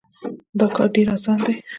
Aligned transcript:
دا 0.59 0.67
کار 0.75 0.87
ډېر 0.95 1.07
اسان 1.15 1.39
دی. 1.45 1.55